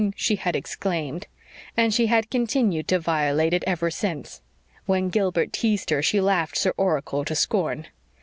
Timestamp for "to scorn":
7.23-7.85